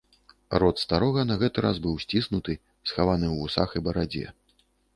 Рот 0.61 0.79
старога 0.83 1.25
на 1.31 1.35
гэты 1.43 1.63
раз 1.67 1.75
быў 1.85 1.93
сціснуты, 2.05 2.57
схаваны 2.89 3.27
ў 3.31 3.35
вусах 3.45 3.69
і 3.81 3.87
барадзе. 3.89 4.27